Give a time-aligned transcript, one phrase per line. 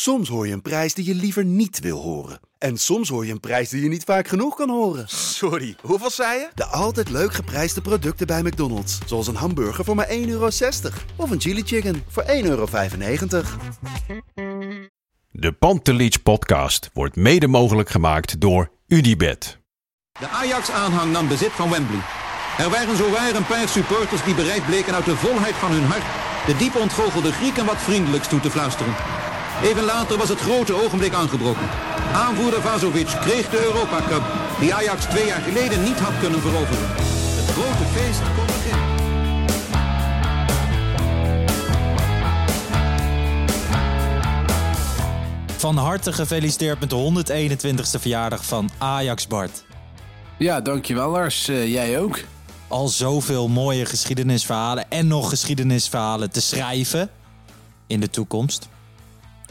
[0.00, 2.40] Soms hoor je een prijs die je liever niet wil horen.
[2.58, 5.08] En soms hoor je een prijs die je niet vaak genoeg kan horen.
[5.08, 6.48] Sorry, hoeveel zei je?
[6.54, 8.98] De altijd leuk geprijsde producten bij McDonald's.
[9.06, 10.48] Zoals een hamburger voor maar 1,60 euro.
[11.16, 12.66] Of een chili chicken voor 1,95 euro.
[15.30, 19.58] De Pantelich podcast wordt mede mogelijk gemaakt door Unibed.
[20.20, 22.00] De Ajax-aanhang nam bezit van Wembley.
[22.58, 26.04] Er waren zowaar een paar supporters die bereid bleken uit de volheid van hun hart
[26.46, 28.94] de diep ontgoochelde Grieken wat vriendelijks toe te fluisteren.
[29.62, 31.68] Even later was het grote ogenblik aangebroken.
[32.12, 34.22] Aanvoerder Vazovic kreeg de Europa Cup,
[34.60, 36.88] die Ajax twee jaar geleden niet had kunnen veroveren.
[37.36, 38.86] Het grote feest kon beginnen.
[45.56, 47.24] Van harte gefeliciteerd met de
[47.76, 49.64] 121ste verjaardag van Ajax Bart.
[50.36, 51.48] Ja, dankjewel Lars.
[51.48, 52.20] Uh, jij ook.
[52.68, 57.10] Al zoveel mooie geschiedenisverhalen en nog geschiedenisverhalen te schrijven
[57.86, 58.68] in de toekomst.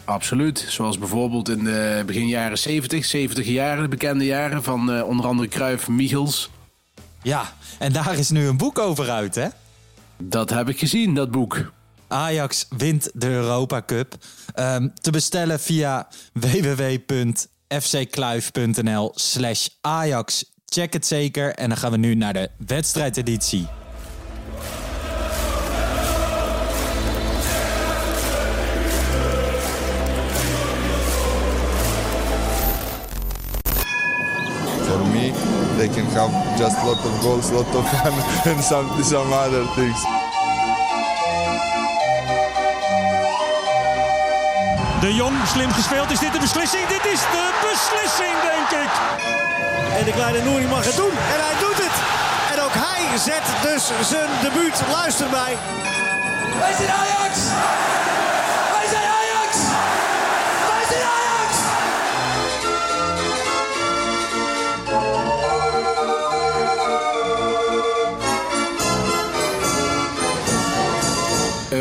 [0.08, 0.66] Absoluut.
[0.70, 5.26] Zoals bijvoorbeeld in de begin jaren 70, 70 jaren, de bekende jaren van uh, onder
[5.26, 6.49] andere Cruyff, Michels.
[7.22, 9.48] Ja, en daar is nu een boek over uit, hè?
[10.18, 11.72] Dat heb ik gezien, dat boek.
[12.08, 14.16] Ajax wint de Europa Cup.
[14.55, 20.52] Um, te bestellen via www.fckluif.nl slash Ajax.
[20.66, 23.68] Check het zeker en dan gaan we nu naar de wedstrijdeditie.
[36.13, 38.13] Have just lot of goals, lot of fun
[38.52, 40.05] and some, some other things.
[45.02, 46.12] De Jong, slim gespeeld.
[46.12, 46.88] Is dit de beslissing?
[46.88, 48.91] Dit is de beslissing, denk ik.
[49.98, 51.12] En de kleine Nouri mag het doen.
[51.34, 51.96] En hij doet het.
[52.54, 54.82] En ook hij zet dus zijn debuut.
[54.92, 55.58] Luister mij.
[56.60, 57.46] Wij zijn Ajax!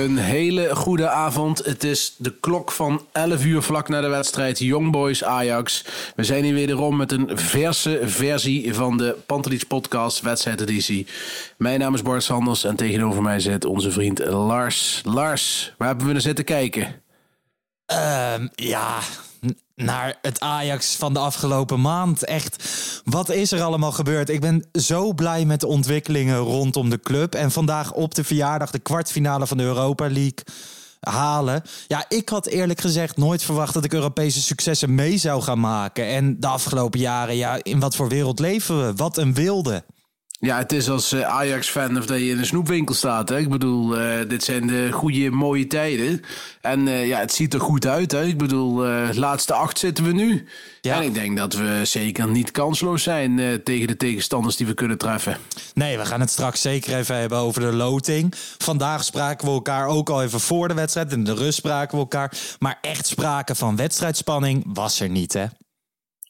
[0.07, 1.65] Een hele goede avond.
[1.65, 5.85] Het is de klok van 11 uur vlak na de wedstrijd Young Boys Ajax.
[6.17, 11.07] We zijn hier wederom met een verse versie van de Pantelich podcast wedstrijdeditie.
[11.57, 15.01] Mijn naam is Bart Sanders en tegenover mij zit onze vriend Lars.
[15.05, 17.03] Lars, waar hebben we naar zitten kijken?
[17.87, 18.99] Um, ja,
[19.75, 22.25] naar het Ajax van de afgelopen maand.
[22.25, 22.65] Echt,
[23.05, 24.29] wat is er allemaal gebeurd?
[24.29, 27.35] Ik ben zo blij met de ontwikkelingen rondom de club.
[27.35, 30.45] En vandaag op de verjaardag de kwartfinale van de Europa League
[31.01, 31.63] halen.
[31.87, 36.07] Ja, ik had eerlijk gezegd nooit verwacht dat ik Europese successen mee zou gaan maken.
[36.07, 38.95] En de afgelopen jaren, ja, in wat voor wereld leven we?
[38.95, 39.85] Wat een wilde.
[40.39, 43.29] Ja, het is als Ajax-fan of dat je in een snoepwinkel staat.
[43.29, 43.39] Hè?
[43.39, 46.23] Ik bedoel, uh, dit zijn de goede, mooie tijden.
[46.61, 48.13] En uh, ja, het ziet er goed uit.
[48.13, 48.25] Hè?
[48.25, 50.47] Ik bedoel, uh, laatste acht zitten we nu.
[50.81, 50.97] Ja.
[50.97, 54.99] En ik denk dat we zeker niet kansloos zijn tegen de tegenstanders die we kunnen
[54.99, 55.37] treffen.
[55.75, 58.35] Nee, we gaan het straks zeker even hebben over de loting.
[58.59, 61.13] Vandaag spraken we elkaar ook al even voor de wedstrijd.
[61.13, 62.33] In de rust spraken we elkaar.
[62.59, 65.45] Maar echt sprake van wedstrijdspanning was er niet, hè?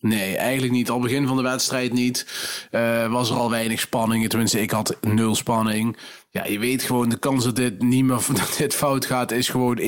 [0.09, 0.91] Nee, eigenlijk niet.
[0.91, 2.27] Al begin van de wedstrijd niet.
[2.71, 4.29] Uh, was er al weinig spanning.
[4.29, 5.97] Tenminste, ik had nul spanning.
[6.31, 9.49] Ja, je weet gewoon, de kans dat dit niet meer dat dit fout gaat, is
[9.49, 9.83] gewoon 1%.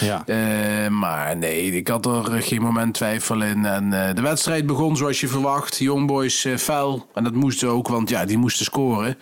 [0.00, 0.22] Ja.
[0.26, 3.64] Uh, maar nee, ik had er geen moment twijfel in.
[3.64, 5.78] En uh, de wedstrijd begon zoals je verwacht.
[5.78, 7.08] Young Boys fel.
[7.14, 9.18] En dat moesten ook, want ja, die moesten scoren.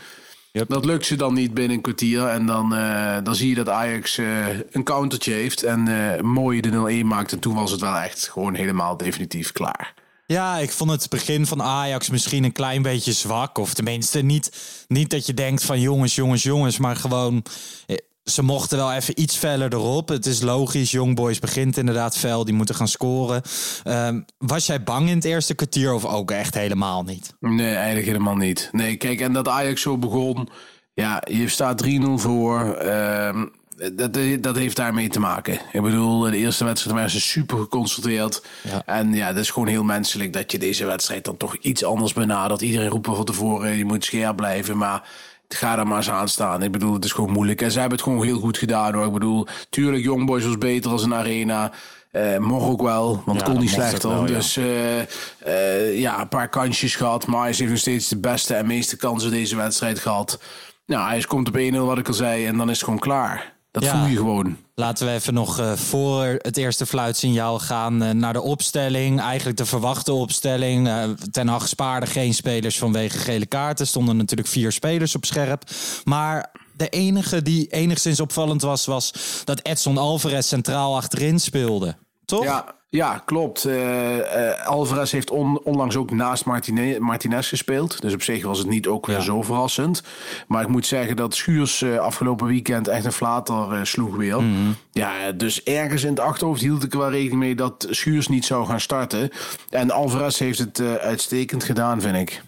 [0.52, 0.68] Yep.
[0.68, 2.26] Dat lukt ze dan niet binnen een kwartier.
[2.26, 5.62] En dan, uh, dan zie je dat Ajax uh, een countertje heeft.
[5.62, 7.32] En uh, mooi de 0-1 maakt.
[7.32, 9.94] En toen was het wel echt gewoon helemaal definitief klaar.
[10.26, 13.58] Ja, ik vond het begin van Ajax misschien een klein beetje zwak.
[13.58, 14.52] Of tenminste niet,
[14.88, 16.78] niet dat je denkt van jongens, jongens, jongens.
[16.78, 17.42] Maar gewoon
[18.30, 20.08] ze mochten wel even iets feller erop.
[20.08, 22.44] Het is logisch, Young Boys begint inderdaad fel.
[22.44, 23.42] Die moeten gaan scoren.
[23.84, 27.34] Um, was jij bang in het eerste kwartier of ook echt helemaal niet?
[27.40, 28.68] Nee, eigenlijk helemaal niet.
[28.72, 30.48] Nee, kijk, en dat Ajax zo begon...
[30.94, 32.82] Ja, je staat 3-0 voor.
[32.84, 33.42] Uh,
[33.92, 35.58] dat, dat heeft daarmee te maken.
[35.72, 38.42] Ik bedoel, de eerste wedstrijd waren ze super geconcentreerd.
[38.62, 38.82] Ja.
[38.86, 42.12] En ja, dat is gewoon heel menselijk dat je deze wedstrijd dan toch iets anders
[42.12, 42.60] benadert.
[42.60, 44.76] Iedereen roept van tevoren, je moet scherp blijven.
[44.76, 45.08] Maar
[45.54, 46.62] ga er maar eens aan staan.
[46.62, 47.62] Ik bedoel, het is gewoon moeilijk.
[47.62, 49.06] En ze hebben het gewoon heel goed gedaan hoor.
[49.06, 51.72] Ik bedoel, tuurlijk, Young Boys was beter als een arena.
[52.12, 54.10] Uh, mocht ook wel, want ja, kon niet slechter.
[54.10, 54.26] Wel, ja.
[54.26, 54.98] Dus uh,
[55.46, 57.26] uh, ja, een paar kansjes gehad.
[57.26, 60.42] Maar hij heeft nog steeds de beste en meeste kansen deze wedstrijd gehad.
[60.86, 63.59] Nou, hij komt op 1-0, wat ik al zei, en dan is het gewoon klaar.
[63.70, 63.98] Dat ja.
[63.98, 64.56] voel je gewoon.
[64.74, 69.20] Laten we even nog uh, voor het eerste fluitsignaal gaan uh, naar de opstelling.
[69.20, 70.88] Eigenlijk de verwachte opstelling.
[70.88, 73.86] Uh, ten Hag spaarde geen spelers vanwege gele kaarten.
[73.86, 75.70] stonden natuurlijk vier spelers op scherp.
[76.04, 79.12] Maar de enige die enigszins opvallend was, was
[79.44, 81.96] dat Edson Alvarez centraal achterin speelde.
[82.24, 82.44] toch?
[82.44, 83.64] Ja, ja klopt.
[83.64, 88.00] Eh, Alvarez heeft on- onlangs ook naast Martine- Martinez gespeeld.
[88.00, 90.02] Dus op zich was het niet ook weer zo verrassend.
[90.48, 94.42] Maar ik moet zeggen dat Schuurs eh, afgelopen weekend echt een flater sloeg weer.
[94.92, 98.44] Ja, dus ergens in het achterhoofd hield ik er wel rekening mee dat Schuurs niet
[98.44, 99.30] zou gaan starten.
[99.70, 102.42] En Alvarez heeft het uitstekend gedaan, vind ik.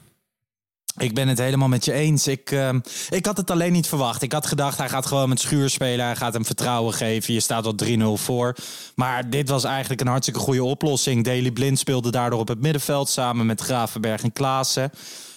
[0.96, 2.26] Ik ben het helemaal met je eens.
[2.26, 2.80] Ik, ehm,
[3.10, 4.22] ik had het alleen niet verwacht.
[4.22, 6.04] Ik had gedacht, hij gaat gewoon met Schuur spelen.
[6.04, 7.34] Hij gaat hem vertrouwen geven.
[7.34, 8.56] Je staat al 3-0 voor.
[8.94, 11.24] Maar dit was eigenlijk een hartstikke goede oplossing.
[11.24, 14.90] Daley Blind speelde daardoor op het middenveld samen met Gravenberg en Klaassen.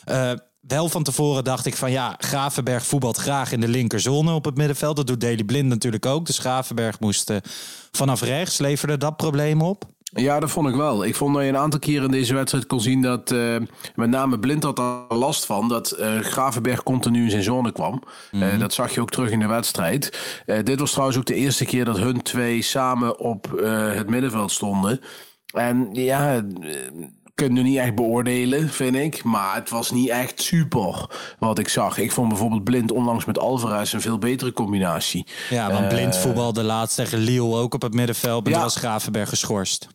[0.04, 4.46] Eh, wel van tevoren dacht ik van ja, Gravenberg voetbalt graag in de linkerzone op
[4.46, 4.96] het middenveld.
[4.96, 6.26] Dat doet Daley Blind natuurlijk ook.
[6.26, 7.38] Dus Gravenberg moest eh,
[7.92, 8.58] vanaf rechts.
[8.58, 9.95] Leverde dat probleem op?
[10.18, 11.06] Ja, dat vond ik wel.
[11.06, 13.56] Ik vond dat je een aantal keren in deze wedstrijd kon zien dat eh,
[13.96, 18.04] met name Blind had er last van dat eh, Gravenberg continu in zijn zone kwam.
[18.32, 20.20] Eh, dat zag je ook terug in de wedstrijd.
[20.64, 23.62] Dit was trouwens ook de eerste keer dat hun twee samen op
[23.96, 25.00] het middenveld stonden.
[25.54, 26.42] En ja,
[27.36, 29.24] kunnen nu niet echt beoordelen, vind ik.
[29.24, 31.10] Maar het was niet echt super
[31.40, 31.98] wat ik zag.
[31.98, 35.26] Ik vond bijvoorbeeld Blind onlangs met Alvarez een veel betere combinatie.
[35.50, 38.44] Ja, want Blind voetbalde laatst tegen Lille ook op het middenveld.
[38.44, 38.62] Maar Ja.
[38.62, 39.88] was Gravenberg geschorst.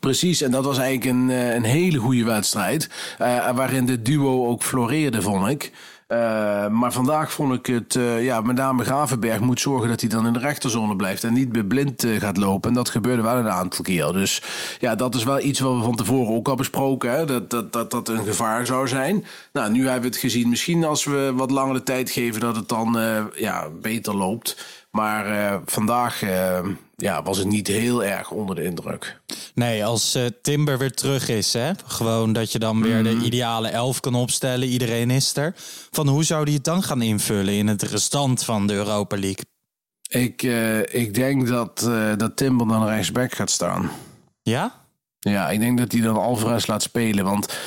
[0.00, 2.88] Precies, en dat was eigenlijk een, eh, een hele goede wedstrijd.
[3.18, 5.72] eh, waarin de duo ook floreerde, vond ik.
[6.06, 10.26] Eh, maar vandaag vond ik het, ja, met name Gravenberg moet zorgen dat hij dan
[10.26, 12.68] in de rechterzone blijft en niet blind gaat lopen.
[12.70, 14.12] En dat gebeurde wel een aantal keer.
[14.12, 14.42] Dus
[14.80, 17.24] ja, dat is wel iets wat we van tevoren ook al besproken, hè?
[17.24, 19.24] Dat, dat, dat dat een gevaar zou zijn.
[19.52, 20.48] Nou, nu hebben we het gezien.
[20.48, 22.98] Misschien als we wat langer de tijd geven, dat het dan
[23.34, 24.56] ja, beter loopt.
[24.90, 26.22] Maar vandaag
[26.96, 29.20] ja, was het niet heel erg onder de indruk.
[29.54, 31.70] Nee, als eh, Timber weer terug is, hè?
[31.86, 34.68] gewoon dat je dan weer de ideale elf kan opstellen.
[34.68, 35.54] Iedereen is er.
[35.90, 39.44] Van hoe zou die het dan gaan invullen in het restant van de Europa League?
[40.08, 43.90] Ik, eh, ik denk dat, eh, dat Timber dan rechtsback gaat staan.
[44.42, 44.82] Ja?
[45.18, 47.24] Ja, ik denk dat hij dan Alvarez laat spelen.
[47.24, 47.58] Want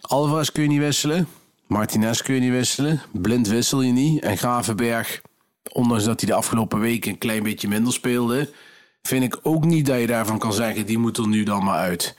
[0.00, 1.28] Alvarez kun je niet wisselen.
[1.66, 3.02] Martinez kun je niet wisselen.
[3.12, 4.22] Blind wissel je niet.
[4.22, 5.20] En Gravenberg,
[5.72, 8.50] ondanks dat hij de afgelopen weken een klein beetje minder speelde...
[9.02, 10.86] vind ik ook niet dat je daarvan kan zeggen...
[10.86, 12.14] die moet er nu dan maar uit.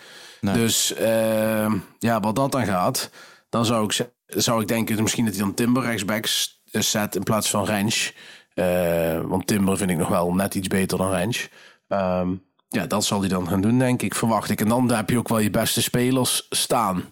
[0.54, 3.10] Dus eh, ja, wat dat dan gaat...
[3.50, 7.16] dan zou ik, zou ik denken misschien dat hij dan Timber rechtsback s- zet...
[7.16, 8.14] in plaats van Rens.
[8.54, 11.50] Eh, want Timber vind ik nog wel net iets beter dan Rens.
[11.88, 12.30] Ehm,
[12.70, 14.62] ja, dat zal hij dan gaan doen, denk ik, verwacht ik.
[14.62, 17.04] En dan heb je ook wel je beste spelers staan.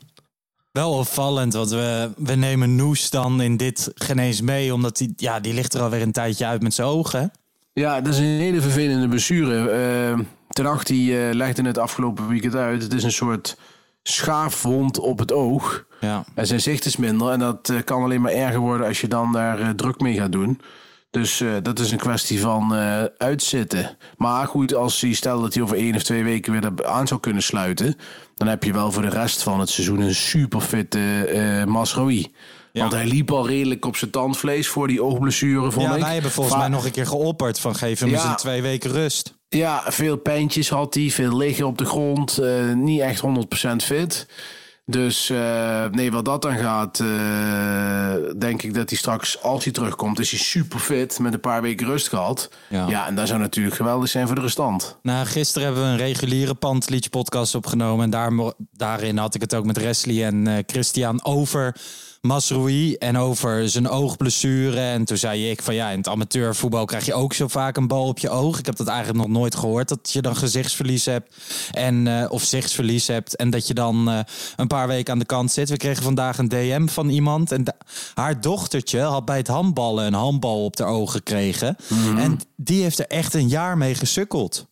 [0.72, 4.74] Wel opvallend, want we, we nemen Noes dan in dit genees mee.
[4.74, 7.32] Omdat die, ja, die ligt er alweer een tijdje uit met zijn ogen.
[7.74, 9.70] Ja, dat is een hele vervelende blessure.
[9.70, 10.20] Eh
[10.54, 12.84] ten Hag die eh, legde het afgelopen weekend uit.
[12.84, 13.58] Het is een soort
[14.04, 15.86] schaafwond op het oog.
[16.00, 16.24] Ja.
[16.36, 17.32] En zijn zicht is minder.
[17.32, 20.16] En dat eh, kan alleen maar erger worden als je dan daar eh, druk mee
[20.16, 20.62] gaat doen.
[21.10, 22.74] Dus dat is een kwestie van
[23.18, 23.98] uitzitten.
[24.18, 27.08] Maar goed, als hij stel dat hij over één of twee weken weer er aan
[27.08, 27.96] zou kunnen sluiten.
[28.36, 31.66] Dan heb je wel voor de rest van het seizoen een superfitte eh
[32.74, 36.02] Want hij liep al redelijk op zijn tandvlees voor die oogblessure, vond ja, ik.
[36.02, 38.16] wij hebben volgens Va- mij nog een keer geopperd van geef hem Ja.
[38.16, 39.34] eens een twee weken rust.
[39.50, 42.38] Ja, veel pijntjes had hij, veel liggen op de grond.
[42.38, 44.28] eh, niet echt 100% fit.
[44.86, 49.74] Dus eh, nee, wat dat dan gaat, eh, denk ik dat hij straks, als hij
[49.74, 52.50] terugkomt, is hij super fit met een paar weken rust gehad.
[52.70, 52.88] Ja.
[52.88, 54.98] Ja, en dat zou natuurlijk geweldig zijn voor de restant.
[55.02, 58.04] Nou, gisteren hebben we een reguliere Pantelietje podcast opgenomen.
[58.06, 61.76] En daar, mo- daarin had ik het ook met Wesley en eh, Christian over
[62.22, 64.80] Masroui en over zijn oogblessure.
[64.80, 67.88] En toen zei ik van ja, in het amateurvoetbal krijg je ook zo vaak een
[67.88, 68.60] bal op je oog.
[68.60, 71.36] Ik heb dat eigenlijk nog nooit gehoord, dat je dan gezichtsverlies hebt.
[71.72, 74.20] En, eh, of zichtsverlies hebt en dat je dan eh,
[74.56, 75.70] een paar weken aan de kant zit.
[75.70, 77.52] We kregen vandaag een DM van iemand.
[77.52, 77.76] En
[78.14, 81.76] haar dochtertje had bij het handballen een handbal op haar oog gekregen.
[82.18, 84.68] En die heeft er echt een jaar mee gesukkeld.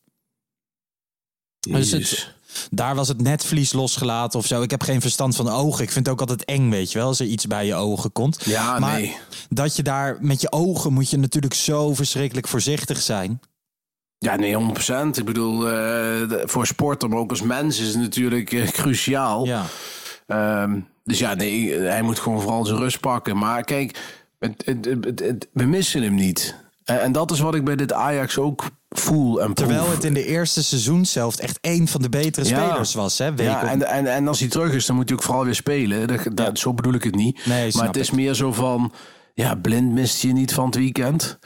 [1.59, 2.37] Dus het.
[2.69, 4.61] Daar was het netvlies losgelaten of zo.
[4.61, 5.83] Ik heb geen verstand van ogen.
[5.83, 8.11] Ik vind het ook altijd eng, weet je wel, als er iets bij je ogen
[8.11, 8.45] komt.
[8.45, 9.17] Ja, maar nee.
[9.49, 13.39] dat je daar met je ogen moet je natuurlijk zo verschrikkelijk voorzichtig zijn.
[14.17, 15.17] Ja, nee, 100%.
[15.17, 19.45] Ik bedoel, eh, voor sporter, maar ook als mens is het natuurlijk eh, cruciaal.
[19.45, 19.65] Ja.
[20.27, 23.37] Ehm, dus ja, nee, hij moet gewoon vooral zijn rust pakken.
[23.37, 23.97] Maar kijk,
[24.39, 26.55] het, het, het, het- we missen hem niet.
[26.83, 29.67] En, en dat is wat ik bij dit Ajax ook voel en proef.
[29.67, 32.67] Terwijl het in de eerste seizoen zelf echt één van de betere Ja.
[32.67, 33.17] spelers was.
[33.17, 35.46] Hè, week Ja, en, en, en als hij terug is, dan moet hij ook vooral
[35.46, 36.08] weer spelen.
[36.08, 37.46] Dat, dat, Zo bedoel ik het niet.
[37.46, 38.13] Nee, maar het is ik.
[38.15, 38.91] meer zo van...
[39.34, 41.39] Ja, Blind mist je niet van het weekend.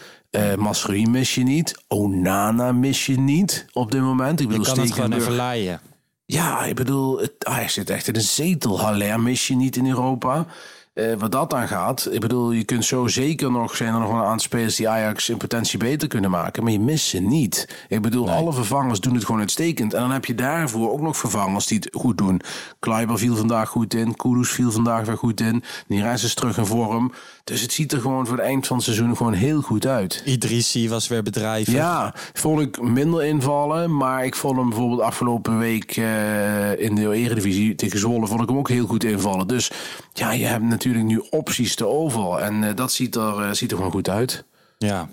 [0.57, 1.81] Masrui mis je niet.
[1.87, 4.39] Onana mis je niet op dit moment.
[4.39, 5.81] Ik je bedoel, kan het gewoon even laaien.
[6.25, 8.79] Ja, ik bedoel, het, Ajax zit echt in een zetel.
[8.79, 10.45] Haller mis je niet in Europa.
[10.93, 14.09] Eh, wat dat aan gaat, ik bedoel, je kunt zo zeker nog, zijn er nog
[14.09, 17.85] een aantal spelers die Ajax in potentie beter kunnen maken, maar je mist ze niet.
[17.87, 19.93] Ik bedoel, alle vervangers doen het gewoon uitstekend.
[19.93, 22.41] En dan heb je daarvoor ook nog vervangers die het goed doen.
[22.79, 26.65] Kleiber viel vandaag goed in, Kudus viel vandaag weer goed in, Nires is terug in
[26.65, 27.11] vorm.
[27.43, 30.21] Dus het ziet er gewoon voor het eind van het seizoen gewoon heel goed uit.
[30.25, 31.73] Idrissi was weer bedrijvig.
[31.73, 37.13] Ja, vond ik minder invallen, maar ik vond hem bijvoorbeeld afgelopen week eh, in de
[37.13, 39.47] Eredivisie tegen Zwolle vond ik hem ook heel goed invallen.
[39.47, 39.71] Dus
[40.13, 43.71] ja, je hebt natuurlijk nu opties te over en eh, dat ziet er, eh, ziet
[43.71, 44.45] er gewoon goed uit.
[44.77, 45.09] Ja.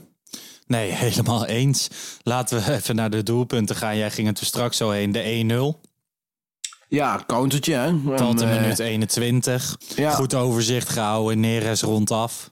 [0.67, 1.89] Nee, helemaal eens.
[2.23, 3.97] Laten we even naar de doelpunten gaan.
[3.97, 5.12] Jij ging het er straks zo heen.
[5.12, 5.89] De 1-0.
[6.89, 8.17] Ja, countertje hè.
[8.17, 9.79] Tot eh, minuut 21.
[9.97, 10.11] ja.
[10.11, 11.41] Goed overzicht gehouden.
[11.41, 12.50] Neres rondaf.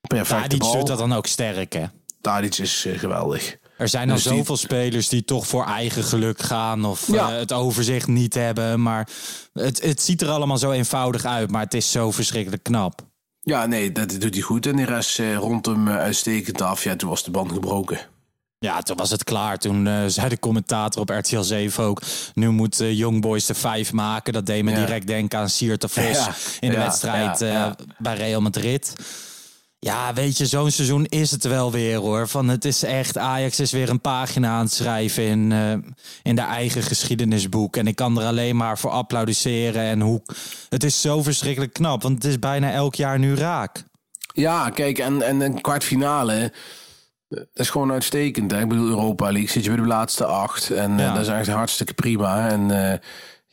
[0.00, 0.72] Perfecte Tadic bal.
[0.72, 1.84] doet dat dan ook sterk, hè?
[2.20, 3.56] Tadic is geweldig.
[3.76, 7.30] Er zijn dan Dus die- zoveel spelers die toch voor eigen geluk gaan of Ja.
[7.32, 8.82] eh, het overzicht niet hebben.
[8.82, 9.08] Maar
[9.52, 13.00] het, het ziet er allemaal zo eenvoudig uit, maar het is zo verschrikkelijk knap.
[13.40, 14.66] Ja, nee, dat doet hij goed.
[14.66, 16.84] En de rest eh, rond hem eh, uitstekend af.
[16.84, 17.98] Ja, toen was de band gebroken.
[18.58, 19.58] Ja, toen was het klaar.
[19.58, 22.02] Toen zei de commentator op RTL 7 ook...
[22.34, 24.32] nu moet Young Boys de vijf maken.
[24.32, 24.76] Dat deed me Ja.
[24.76, 27.38] direct denken aan Siert de Vos Ja, in de ja, wedstrijd
[27.98, 28.94] bij Real Madrid.
[29.84, 32.28] Ja, weet je, zo'n seizoen is het wel weer hoor.
[32.28, 35.72] Van het is echt, Ajax is weer een pagina aan het schrijven in, eh,
[36.22, 37.76] in de eigen geschiedenisboek.
[37.76, 39.82] En ik kan er alleen maar voor applaudisseren.
[39.82, 40.22] En hoe,
[40.68, 43.82] het is zo verschrikkelijk knap, want het is bijna elk jaar nu raak.
[44.34, 46.32] Ja, kijk, en, en een kwartfinale...
[46.34, 46.48] eh,
[47.28, 48.50] Dat is gewoon uitstekend.
[48.50, 48.60] Hè?
[48.60, 50.70] Ik bedoel, Europa League zit je bij de laatste acht.
[50.70, 51.12] En eh, Ja.
[51.12, 52.48] dat is eigenlijk hartstikke prima.
[52.48, 52.98] En eh,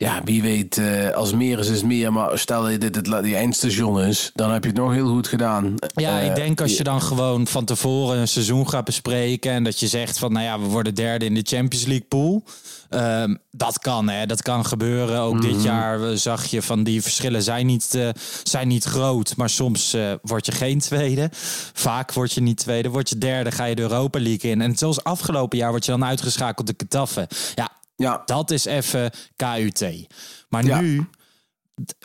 [0.02, 2.12] ja, wie weet, eh, als meer is, is meer.
[2.12, 5.28] Maar stel dat dit het, die eindstation is, dan heb je het nog heel goed
[5.28, 5.74] gedaan.
[5.94, 9.64] Ja, Eh, ik denk als je dan gewoon van tevoren een seizoen gaat bespreken en
[9.64, 12.44] dat je zegt van, nou ja, we worden derde in de Champions League pool.
[12.88, 14.26] Ehm, dat kan, hè?
[14.26, 15.20] Dat kan gebeuren.
[15.20, 18.08] Ook dit jaar eh, zag je van die verschillen zijn niet, eh,
[18.42, 21.28] zijn niet groot, maar soms word je geen tweede.
[21.72, 24.60] Vaak word je niet tweede, word je derde, ga je de Europa League in.
[24.60, 27.28] En zoals afgelopen jaar word je dan uitgeschakeld de Getafe.
[27.54, 27.70] Ja,
[28.02, 30.06] Ja, dat is even KUT.
[30.48, 30.80] Maar Ja.
[30.80, 31.06] nu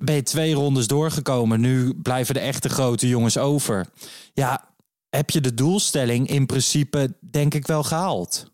[0.04, 1.60] ben je twee rondes doorgekomen.
[1.60, 3.88] Nu blijven de echte grote jongens over.
[4.34, 4.70] Ja,
[5.10, 8.52] heb je de doelstelling in principe denk ik wel gehaald?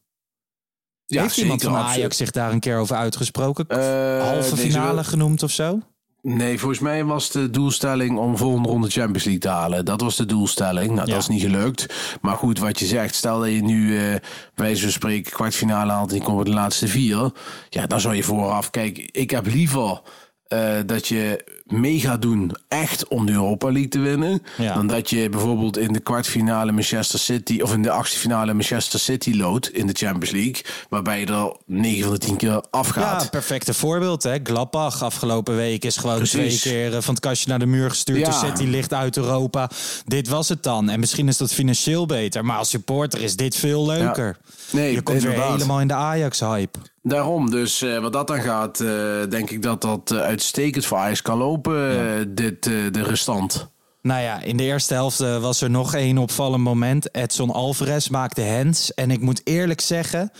[1.06, 1.98] ja Heeft iemand van absoluut.
[1.98, 3.68] Ajax zich daar een keer over uitgesproken?
[3.68, 5.80] Eh, Halve finale genoemd of zo?
[6.28, 9.86] Nee, volgens mij was de doelstelling om volgende ronde Champions League te halen.
[9.86, 10.88] Dat was de doelstelling.
[10.92, 11.14] Nou, Ja.
[11.14, 11.94] dat is niet gelukt.
[12.22, 14.16] Maar goed, wat je zegt, stel dat je nu eh
[14.56, 17.32] bij zo'n spreken kwartfinale haalt en je komt bij de laatste vier.
[17.70, 20.02] Ja, dan zou je vooraf, kijk, ik heb liever
[20.48, 21.44] eh, dat je
[21.80, 24.44] mee gaat doen echt om de Europa League te winnen.
[24.58, 24.74] Ja.
[24.74, 29.00] Dan dat je bijvoorbeeld in de kwartfinale Manchester City of in de achtste finale Manchester
[29.00, 30.62] City loodt in de Champions League.
[30.90, 33.22] Waarbij je er 9 van de 10 keer afgaat.
[33.24, 34.24] Ja, perfecte voorbeeld.
[34.24, 34.38] Hè?
[34.44, 36.62] Gladbach afgelopen week is gewoon Precies.
[36.62, 38.20] twee keer eh, van het kastje naar de muur gestuurd.
[38.20, 38.30] Ja.
[38.42, 39.70] De City ligt uit Europa.
[40.06, 40.90] Dit was het dan.
[40.90, 42.46] En misschien is dat financieel beter.
[42.46, 44.38] Maar als supporter is dit veel leuker.
[44.72, 46.80] Nee, Je komt weer helemaal in de Ajax-hype.
[47.06, 48.88] Daarom, dus eh, wat dat dan gaat, eh,
[49.30, 53.72] denk ik dat dat eh, uitstekend voor Ajax kan lopen, dit, de restant.
[54.02, 57.16] Nou ja, in de eerste helft was er nog één opvallend moment.
[57.16, 58.94] Edson Alvarez maakte hands.
[58.94, 60.32] En ik moet eerlijk zeggen,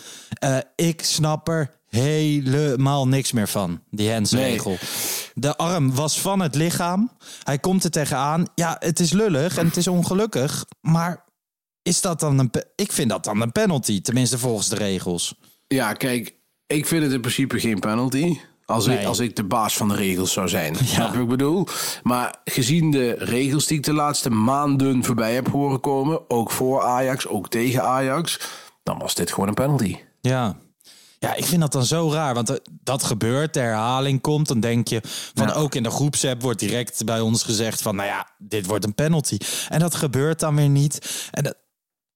[0.76, 4.78] ik snap er helemaal niks meer van, die handsregel.
[5.34, 7.12] De arm was van het lichaam.
[7.44, 8.48] Hij komt er tegenaan.
[8.56, 10.66] Ja, het is lullig en het is ongelukkig.
[10.82, 11.26] Maar
[11.82, 12.52] is dat dan een...
[12.76, 15.36] Ik vind dat dan een penalty, tenminste volgens de regels.
[15.68, 16.36] Ja, kijk,
[16.74, 18.38] ik vind het in principe geen penalty.
[18.66, 20.76] Als, ik, als ik de baas van de regels zou zijn.
[20.76, 21.68] Snap je wat ik bedoel?
[22.04, 26.82] Maar gezien de regels die ik de laatste maanden voorbij heb horen komen, ook voor
[26.82, 28.40] Ajax, ook tegen Ajax,
[28.84, 29.98] dan was dit gewoon een penalty.
[30.22, 30.58] Ja.
[31.20, 32.34] Ja, ik vind dat dan zo raar.
[32.34, 34.48] Want eh, dat gebeurt, de herhaling komt.
[34.48, 35.02] Dan denk je
[35.34, 38.86] van ook in de groepsapp wordt direct bij ons gezegd van nou ja, dit wordt
[38.86, 39.38] een penalty.
[39.70, 41.28] En dat gebeurt dan weer niet.
[41.32, 41.56] En dat,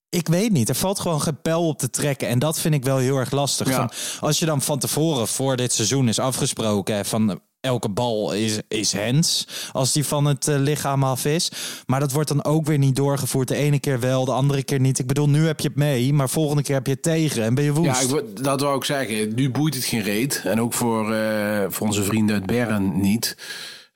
[0.10, 2.28] ik weet niet, er valt gewoon geen pijl op te trekken.
[2.28, 3.68] En dat vind ik wel heel erg lastig.
[3.70, 3.76] Ja.
[3.76, 8.60] Van, als je dan van tevoren voor dit seizoen is afgesproken van elke bal is,
[8.68, 11.52] is hands als die van het eh, lichaam af is.
[11.86, 13.48] Maar dat wordt dan ook weer niet doorgevoerd.
[13.48, 15.00] De ene keer wel, de andere keer niet.
[15.00, 17.56] Ik bedoel, nu heb je het mee, maar volgende keer heb je het tegen en
[17.56, 18.10] ben je woest.
[18.10, 19.36] Ja, ik, dat wou ik zeggen.
[19.36, 20.42] Nu boeit het geen reet.
[20.44, 23.36] En ook voor, eh, voor onze vrienden uit Bern niet.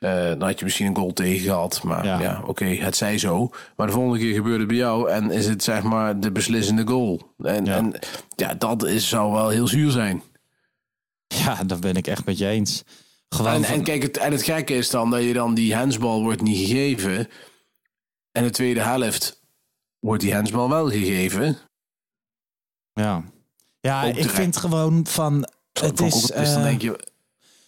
[0.01, 1.83] Eh, dan had je misschien een goal tegen gehad.
[1.83, 2.19] Maar Ja.
[2.21, 3.49] ja, oké, het zij zo.
[3.75, 5.09] Maar de volgende keer gebeurt het bij jou.
[5.09, 7.33] En is het zeg maar de beslissende goal.
[7.37, 7.75] En Ja.
[7.77, 7.93] en,
[8.35, 10.23] ja dat is, zou wel heel zuur zijn.
[11.27, 12.83] Ja, dat ben ik echt met je eens.
[13.29, 15.75] Gewoon En, van- en kijk, het, en het gekke is dan dat je dan die
[15.75, 17.27] handsbal wordt niet gegeven.
[18.31, 19.41] En de tweede helft
[19.99, 21.57] wordt die handsbal wel gegeven.
[22.93, 23.23] ja.
[23.79, 25.47] Ja, ik vind gewoon van...
[25.73, 27.10] Het is, ook- dus dan eh, denk je,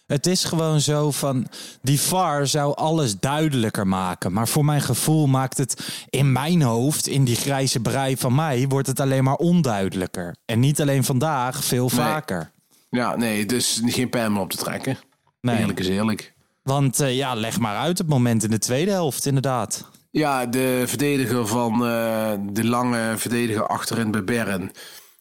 [0.06, 1.46] Het is gewoon zo van,
[1.82, 4.32] die VAR zou alles duidelijker maken.
[4.32, 8.68] Maar voor mijn gevoel maakt het in mijn hoofd, in die grijze brei van mij,
[8.68, 10.36] wordt het alleen maar onduidelijker.
[10.44, 11.96] En niet alleen vandaag, veel Nee.
[12.00, 12.50] vaker.
[12.90, 14.98] Ja, nee, dus geen meer op te trekken.
[15.40, 15.58] Nee.
[15.58, 16.32] Eerlijk is eerlijk.
[16.62, 19.90] Want eh, ja, leg maar uit het moment in de tweede helft, inderdaad.
[20.10, 24.70] Ja, de verdediger van eh, de lange verdediger achterin bij Bern.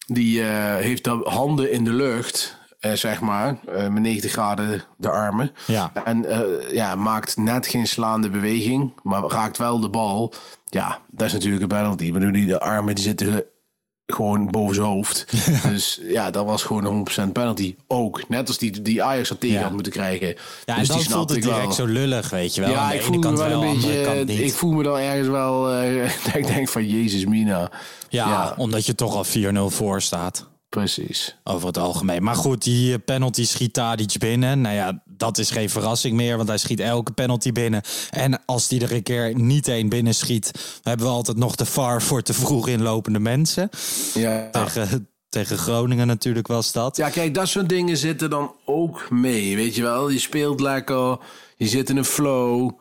[0.05, 2.57] Die eh, heeft de handen in de lucht,
[2.93, 3.57] zeg maar.
[3.75, 5.51] eh, met 90 graden de armen.
[5.67, 5.91] Ja.
[6.05, 10.33] En eh, ja, maakt net geen slaande beweging, maar raakt wel de bal.
[10.65, 12.11] Ja, dat is natuurlijk een penalty.
[12.11, 13.45] Maar nu die de armen die zitten ge-
[14.05, 15.25] gewoon boven zijn hoofd.
[15.69, 17.75] Dus ja, dat was gewoon een 100% penalty.
[17.87, 19.63] Ook, net als die, die Ajax er tegen Ja.
[19.63, 20.27] had moeten krijgen.
[20.65, 21.71] Ja, dus en dan die voelt het direct wel.
[21.71, 22.69] zo lullig, weet je wel.
[22.69, 23.75] Aan Ja, de ik voel me wel een
[24.25, 24.43] beetje.
[24.43, 25.71] Ik voel me dan ergens wel.
[25.71, 27.71] eh, dat ik denk van Jezus, Mina.
[28.09, 28.53] ja, ja.
[28.57, 29.25] omdat je toch al
[29.71, 30.47] 4-0 voor staat.
[30.74, 31.36] Precies.
[31.44, 32.24] Over het algemeen.
[32.24, 34.62] Maar goed, die eh, penalty schiet Tadic binnen.
[34.62, 37.82] Nou ja, dat is geen verrassing meer, want hij schiet elke penalty binnen.
[38.10, 41.65] En als die er een keer niet één binnen schiet, hebben we altijd nog de
[41.65, 43.70] VAR voor te vroeg inlopende mensen.
[44.13, 44.50] Ja.
[44.50, 46.98] Tegen, tegen Groningen natuurlijk was dat.
[46.98, 49.56] ja, kijk, dat soort dingen zitten dan ook mee.
[49.56, 51.18] Weet je wel, je speelt lekker,
[51.58, 52.72] je zit in een flow.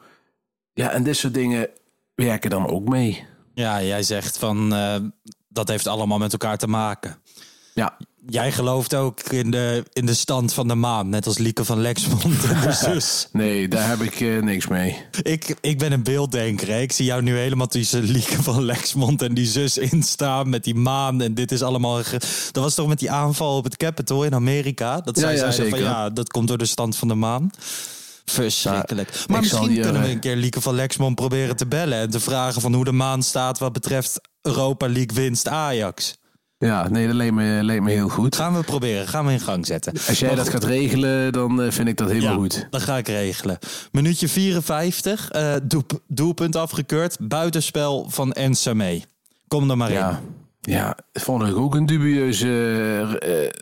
[0.72, 1.68] Ja, en dit soort dingen
[2.14, 3.24] werken dan ook mee.
[3.54, 4.96] Ja, jij zegt van eh,
[5.48, 7.20] dat heeft allemaal met elkaar te maken.
[7.74, 11.64] Ja, Jij gelooft ook in de, in de stand van de maan, net als Lieke
[11.64, 13.28] van Lexmond en de zus.
[13.32, 15.04] nee, daar heb ik eh, niks mee.
[15.22, 16.68] Ik, ik ben een beelddenker.
[16.68, 16.80] Hè?
[16.80, 20.74] Ik zie jou nu helemaal tussen Lieke van Lexmond en die zus instaan met die
[20.74, 21.20] maan.
[21.20, 22.02] En dit is allemaal...
[22.52, 25.00] Dat was toch met die aanval op het Capitol in Amerika?
[25.00, 27.50] Dat zij ja, zeiden van ja, dat komt door de stand van de maan.
[28.24, 29.10] Verschrikkelijk.
[29.12, 31.98] Ja, maar misschien die, kunnen we eh, een keer Lieke van Lexmond proberen te bellen...
[31.98, 36.14] en te vragen van hoe de maan staat wat betreft Europa League winst Ajax.
[36.62, 38.36] Ja, nee, dat leek me, leek me heel goed.
[38.36, 39.92] Gaan we proberen, gaan we in gang zetten.
[40.08, 40.54] Als jij Maar dat goed.
[40.54, 42.66] gaat regelen, dan eh, vind ik dat helemaal Ja, goed.
[42.70, 43.58] dat ga ik regelen.
[43.92, 47.16] Minuutje 54, eh, doep- doelpunt afgekeurd.
[47.20, 49.02] Buitenspel van Ensame.
[49.48, 49.94] Kom er maar in.
[49.96, 50.20] Ja,
[50.60, 53.60] ja, vond ik ook een dubieuze eh,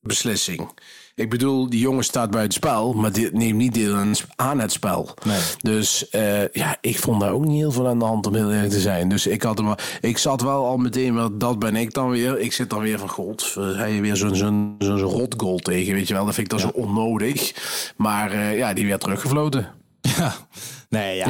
[0.00, 0.68] beslissing.
[1.16, 3.94] Ik bedoel, die jongen staat buiten spel, maar die neemt niet deel
[4.36, 5.14] aan- het spel.
[5.24, 5.40] Nee.
[5.62, 8.52] Dus eh, ja, ik vond daar ook niet heel veel aan de hand om heel
[8.52, 9.08] eerlijk te zijn.
[9.08, 12.10] Dus ik had hem, al- ik zat wel al meteen, wel, dat ben ik dan
[12.10, 12.38] weer.
[12.40, 16.08] Ik zit dan weer van, god, hij je weer zo'n zo'n zo'n rotgoal tegen, weet
[16.08, 16.24] je wel.
[16.24, 17.54] Dat vind ik dan zo onnodig.
[17.96, 19.66] Maar eh, ja, die werd teruggefloten.
[20.00, 20.34] Ja.
[20.88, 21.28] Nee, ja.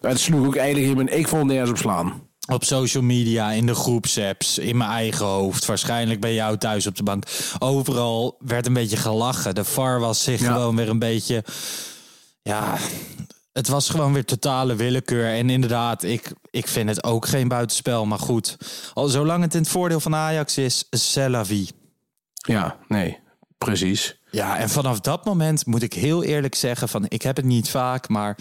[0.00, 2.12] het sloeg ook eigenlijk helemaal, ik vond nergens op slaan.
[2.52, 5.64] Op social media, in de groepsapps, in mijn eigen hoofd.
[5.64, 7.24] Waarschijnlijk bij jou thuis op de bank.
[7.58, 9.54] Overal werd een beetje gelachen.
[9.54, 10.52] De VAR was zich Ja.
[10.52, 11.44] gewoon weer een beetje...
[12.42, 12.76] Ja,
[13.52, 15.34] het was gewoon weer totale willekeur.
[15.34, 18.06] En inderdaad, ik, ik vind het ook geen buitenspel.
[18.06, 18.56] Maar goed,
[18.94, 21.68] al zolang het in het voordeel van Ajax is, c'est la vie.
[22.34, 23.18] Ja, nee,
[23.58, 24.18] precies.
[24.30, 27.70] Ja, en vanaf dat moment moet ik heel eerlijk zeggen: van ik heb het niet
[27.70, 28.38] vaak, maar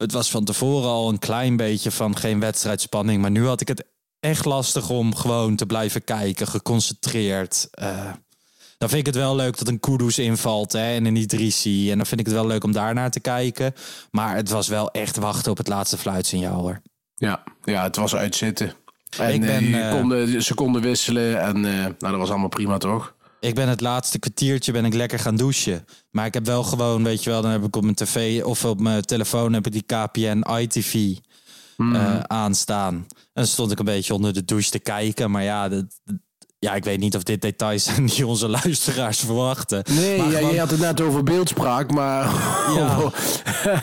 [0.00, 3.20] het was van tevoren al een klein beetje van geen wedstrijdspanning.
[3.20, 3.84] Maar nu had ik het
[4.20, 7.68] echt lastig om gewoon te blijven kijken, geconcentreerd.
[7.70, 8.10] Eh,
[8.78, 11.90] dan vind ik het wel leuk dat een Kudus invalt hè, en een Idrissi.
[11.90, 13.74] En dan vind ik het wel leuk om daarnaar te kijken.
[14.10, 16.80] Maar het was wel echt wachten op het laatste fluitsignaal hoor.
[17.14, 18.72] Ja, ja het was uitzitten.
[19.18, 22.78] En Ik ben, eh, eh, konden, ze konden wisselen en nou, dat was allemaal prima
[22.78, 23.14] toch?
[23.40, 25.84] Ik ben het laatste kwartiertje ben ik lekker gaan douchen.
[26.10, 28.64] Maar ik heb wel gewoon, weet je wel, dan heb ik op mijn tv of
[28.64, 31.16] op mijn telefoon heb ik die KPN ITV
[31.76, 32.94] eh, aanstaan.
[32.94, 35.30] En dan stond ik een beetje onder de douche te kijken.
[35.30, 36.00] Maar ja, dat,
[36.60, 39.82] ja, ik weet niet of dit details zijn die onze luisteraars verwachten.
[39.90, 42.24] Nee, maar ja, gewoon- je had het net over beeldspraak, maar...
[42.76, 42.98] Ja.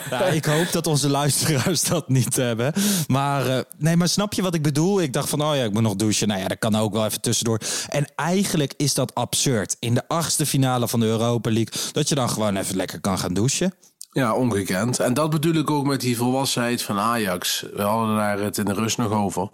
[0.09, 2.73] Ja, ik hoop dat onze luisteraars dat niet hebben.
[3.07, 5.01] Maar eh, nee, maar snap je wat ik bedoel?
[5.01, 6.27] Ik dacht van, oh ja, ik moet nog douchen.
[6.27, 7.59] Nou ja, dat kan ook wel even tussendoor.
[7.87, 9.75] En eigenlijk is dat absurd.
[9.79, 11.81] In de achtste finale van de Europa League...
[11.91, 13.73] dat je dan gewoon even lekker kan gaan douchen.
[14.11, 14.99] Ja, ongekend.
[14.99, 17.65] En dat bedoel ik ook met die volwassenheid van Ajax.
[17.73, 19.49] We hadden daar het in de rust nog over.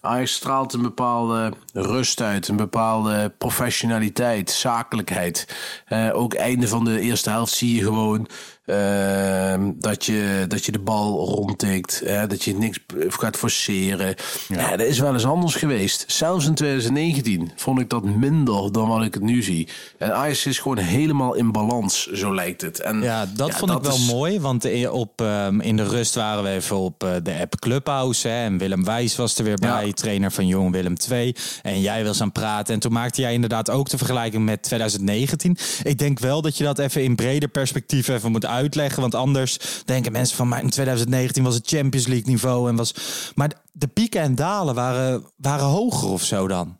[0.00, 5.56] Ajax straalt een bepaalde rust uit, een bepaalde professionaliteit, zakelijkheid.
[5.86, 8.28] Eh, ook einde van de eerste helft zie je gewoon
[8.68, 12.78] eh, dat, je, dat je de bal rondtikt, hè, dat je niks
[13.08, 14.14] gaat forceren.
[14.48, 14.76] Ja.
[14.76, 16.04] dat is wel eens anders geweest.
[16.06, 19.68] Zelfs in 2019 vond ik dat minder dan wat ik het nu zie.
[19.98, 22.80] En Ajax is gewoon helemaal in balans, zo lijkt het.
[22.80, 24.40] En Ja, dat vond ik wel is- mooi.
[24.40, 28.28] Want op, ehm, in de rust waren we even op eh, de app Clubhouse.
[28.28, 29.92] Hè, en Willem Wijs was er weer bij, Ja.
[29.92, 31.34] trainer van Jong Willem II.
[31.62, 32.74] En jij was aan het praten.
[32.74, 35.56] En toen maakte jij inderdaad ook de vergelijking met 2019.
[35.82, 38.56] Ik denk wel dat je dat even in breder perspectief even moet uitleggen.
[38.96, 40.48] Want anders denken mensen van...
[40.48, 42.68] Maar in 2019 was het Champions League niveau.
[42.68, 42.94] En was,
[43.34, 46.76] maar de pieken en dalen waren, waren hoger of zo dan.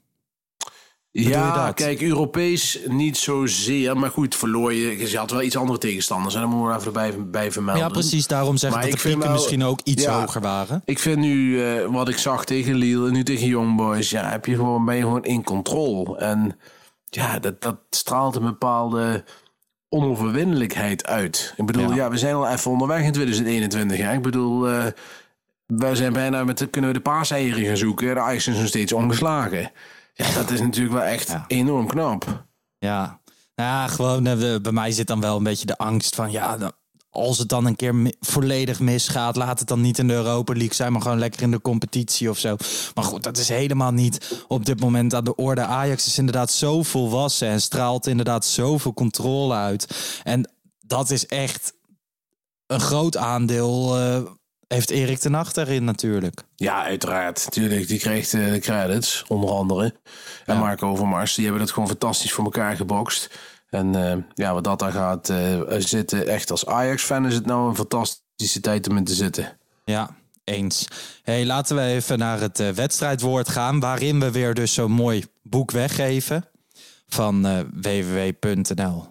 [1.11, 3.97] Ja, kijk, Europees niet zozeer.
[3.97, 5.11] Maar goed, verloor je.
[5.11, 6.35] Je had wel iets andere tegenstanders.
[6.35, 7.83] En dan moeten we even bij, bij vermelden.
[7.83, 8.27] Ja, precies.
[8.27, 10.21] Daarom zeg Maar dat de ik vind pieken wel- misschien ook iets ja.
[10.21, 10.83] hoger waren.
[10.85, 14.31] Ik vind nu, eh, wat ik zag tegen Lille en nu tegen Young Boys, ja,
[14.31, 16.17] heb je gewoon, ben je gewoon in controle.
[16.19, 16.59] En
[17.05, 19.25] ja, dat, dat straalt een bepaalde
[19.89, 21.55] onoverwinnelijkheid uit.
[21.57, 21.95] Ik bedoel, Ja.
[21.95, 23.99] ja, we zijn al even onderweg in 2021.
[23.99, 24.13] Hè?
[24.13, 24.85] Ik bedoel, eh,
[25.67, 28.15] wij zijn bijna met, de- kunnen we de paaseieren gaan zoeken.
[28.15, 29.71] De Ajax is nog steeds ongeslagen.
[30.15, 32.45] Ja, dat is natuurlijk wel echt enorm knap.
[32.79, 33.21] Ja,
[33.55, 36.57] nou ja, gewoon eh, bij mij zit dan wel een beetje de angst van ja,
[36.57, 36.73] dan-
[37.19, 40.53] als het dan een keer mi- volledig misgaat, laat het dan niet in de Europa
[40.53, 42.57] League zijn, maar gewoon lekker in de competitie of zo.
[42.95, 45.61] Maar goed, dat is helemaal niet op dit moment aan de orde.
[45.61, 49.87] Ajax is inderdaad zo volwassen en straalt inderdaad zoveel controle uit.
[50.25, 50.51] En
[50.81, 51.73] dat is echt
[52.67, 53.97] een groot aandeel.
[53.99, 54.21] eh,
[54.69, 56.43] heeft Erik ten Hag daarin natuurlijk.
[56.57, 57.47] Ja, uiteraard.
[57.51, 59.95] Tuurlijk, die kreeg de, de credits, onder andere.
[60.47, 63.31] En Marco Overmars, die hebben dat gewoon fantastisch voor elkaar gebokst.
[63.71, 67.69] En eh, ja, wat dat daar gaat eh, zitten, echt als Ajax-fan is het nou
[67.69, 69.59] een fantastische tijd om in te zitten.
[69.85, 70.89] Ja, eens.
[71.23, 75.25] Hey, laten we even naar het eh, wedstrijdwoord gaan, waarin we weer dus zo'n mooi
[75.43, 76.45] boek weggeven
[77.07, 77.43] van
[77.81, 79.07] www.nl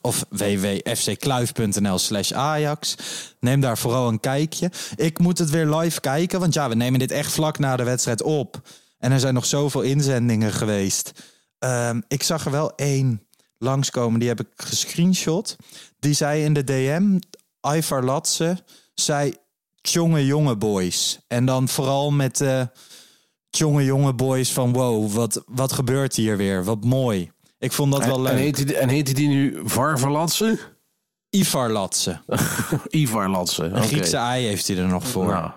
[0.00, 2.96] of www.fckluif.nl slash Ajax.
[3.40, 4.70] Neem daar vooral een kijkje.
[4.96, 7.84] Ik moet het weer live kijken, want ja, we nemen dit echt vlak na de
[7.84, 8.60] wedstrijd op.
[8.98, 11.12] En er zijn nog zoveel inzendingen geweest.
[11.58, 13.22] Ehm, ik zag er wel één
[13.62, 15.56] langskomen, die heb ik gescreenshot.
[15.98, 17.18] Die zei in de DM,
[17.76, 19.34] Ivar Latse, zei
[19.80, 21.18] jonge jonge boys.
[21.28, 22.68] En dan vooral met de
[23.50, 26.64] jonge jonge boys van wow, wat, wat gebeurt hier weer?
[26.64, 27.30] Wat mooi.
[27.58, 28.32] Ik vond dat wel leuk.
[28.32, 30.58] en, heet die, en heet die nu Varverlatse?
[31.30, 32.20] Ivar Latse.
[32.90, 33.64] Ivar Latse.
[33.74, 35.26] Een Griekse ei heeft hij er nog voor.
[35.26, 35.50] Nou,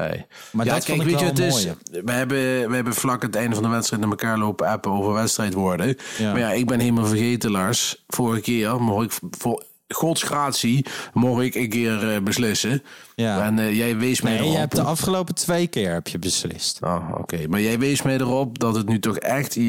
[0.00, 0.26] hey.
[0.52, 1.66] Maar ja, dat kijk, weet je, het is,
[2.04, 5.12] we, hebben, we hebben vlak het einde van de wedstrijd naar elkaar lopen appen over
[5.12, 5.96] wedstrijdwoorden.
[6.18, 6.30] Ja.
[6.30, 8.04] Maar ja, ik ben helemaal vergeten, Lars.
[8.06, 12.82] Vorige keer mocht ik voor godsgratie mocht ik een keer eh, beslissen.
[13.14, 13.44] Ja.
[13.44, 14.52] En eh, jij wees mij erop.
[14.52, 16.82] je hebt de afgelopen twee keer heb je beslist.
[16.82, 17.46] Oh, oké.
[17.48, 19.68] Maar jij wees mij erop dat het nu toch echt is.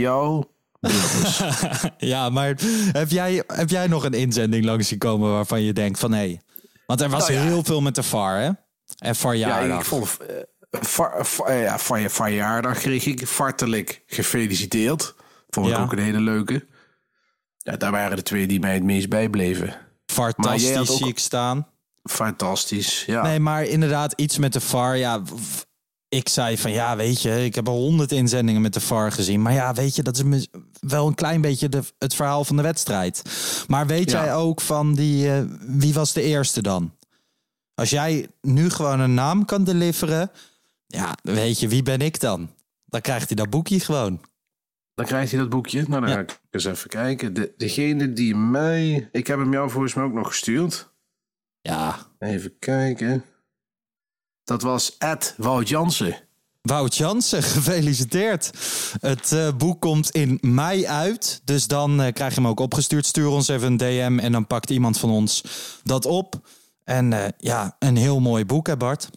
[1.98, 2.56] Ja, maar
[2.92, 6.42] heb jij, heb jij nog een inzending langs gekomen waarvan je denkt van hé, hey,
[6.86, 8.50] want er was Nou heel veel met de VAR, hè?
[9.00, 10.18] En VAR ja, ik vond...
[10.18, 10.36] eh,
[11.48, 15.16] eh, ja, van je verjaardag kreeg ik hartelijk gefeliciteerd.
[15.50, 15.82] Vond ik Ja.
[15.82, 16.66] ook een hele leuke.
[17.58, 19.76] Ja, daar waren de twee die mij het meest bijbleven.
[20.06, 21.68] Fantastisch zie ik staan.
[22.04, 23.22] Fantastisch, ja.
[23.22, 24.98] Nee, maar inderdaad, iets met de VAR.
[24.98, 25.22] Ja,
[26.10, 29.42] ik zei van ja, weet je, ik heb al honderd inzendingen met de VAR gezien.
[29.42, 30.48] Maar ja, weet je, dat is
[30.80, 33.22] wel een klein beetje de, het verhaal van de wedstrijd.
[33.68, 34.24] Maar weet Ja.
[34.24, 36.94] jij ook van die, eh, wie was de eerste dan?
[37.80, 40.32] Als jij nu gewoon een naam kan deliveren,
[40.88, 42.50] ja, weet je, wie ben ik dan?
[42.86, 44.22] Dan krijgt hij dat boekje gewoon.
[44.94, 45.86] Dan krijg je dat boekje.
[45.88, 46.16] Nou, dan Ja.
[46.16, 47.34] ga ik eens even kijken.
[47.34, 49.10] De, degene die mij...
[49.12, 50.90] Ik heb hem jou volgens mij ook nog gestuurd.
[51.62, 53.26] Ja, Even kijken.
[54.44, 56.18] Dat was Ed Wout Jansen.
[56.62, 58.52] Wout Jansen, gefeliciteerd.
[59.02, 61.42] Het eh, boek komt in mei uit.
[61.44, 63.06] Dus dan eh, krijg je hem ook opgestuurd.
[63.06, 65.44] Stuur ons even een DM en dan pakt iemand van ons
[65.84, 66.42] dat op.
[66.90, 69.10] En eh, ja, een heel mooi boek, hè Bart?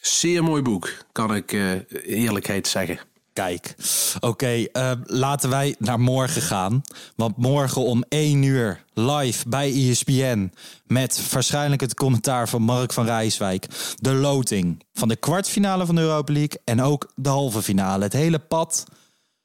[0.00, 2.98] Zeer mooi boek, kan ik eh, eerlijkheid zeggen.
[3.32, 3.74] Kijk,
[4.20, 6.82] oké, eh, laten wij naar morgen gaan.
[7.16, 10.52] Want morgen om 1 uur live bij ESPN...
[10.86, 13.66] met waarschijnlijk het commentaar van Mark van Rijswijk...
[13.96, 16.60] de loting van de kwartfinale van de Europa League...
[16.64, 18.04] en ook de halve finale.
[18.04, 18.84] Het hele pad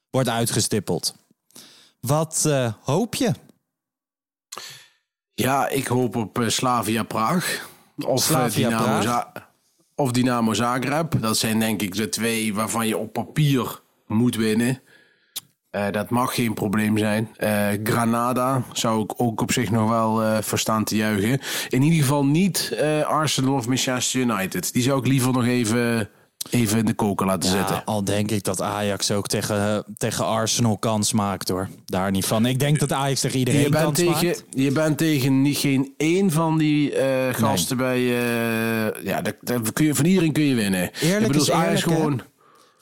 [0.09, 1.15] wordt uitgestippeld.
[1.99, 2.49] Wat
[2.81, 3.31] hoop je?
[5.35, 7.69] Ja, ik hoop op eh, Slavia Praag.
[8.05, 9.03] Of, eh, Slavia Dynamo Praag?
[9.03, 9.31] Za-
[9.95, 11.21] of Dynamo Zagreb.
[11.21, 14.81] Dat zijn denk ik de twee waarvan je op papier moet winnen.
[15.69, 17.29] Eh, dat mag geen probleem zijn.
[17.83, 21.39] Granada zou ik ook op zich nog wel verstaan te juichen.
[21.69, 24.73] In ieder geval niet Arsenal of Manchester United.
[24.73, 26.09] Die zou ik liever nog even,
[26.49, 27.85] even in de koker laten zetten.
[27.85, 31.69] Al denk ik dat Ajax ook tegen, tegen Arsenal kans maakt hoor.
[31.85, 32.45] Daar niet van.
[32.45, 34.43] Ik denk dat Ajax tegen iedereen Je bent, kans tegen, maakt.
[34.49, 37.97] je bent tegen niet, geen één van die eh, gasten bij.
[37.97, 40.91] eh, ja, dat, dat kun je, van iedereen kun je winnen.
[41.01, 42.31] Eerlijk ik bedoel, is Ajax eerlijk, hè?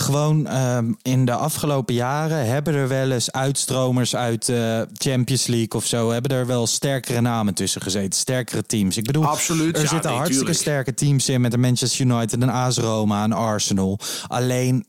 [0.02, 0.48] Gewoon.
[0.48, 5.86] Ehm, in de afgelopen jaren hebben er wel eens uitstromers uit de Champions League of
[5.86, 6.10] zo.
[6.10, 8.20] Hebben er wel sterkere namen tussen gezeten.
[8.20, 8.98] Sterkere teams.
[8.98, 10.60] Ik bedoel, Absoluut, er ja, zitten nee, hartstikke tuurlijk.
[10.60, 14.00] sterke teams in met de Manchester United, een AS Roma, een Arsenal.
[14.28, 14.86] Alleen,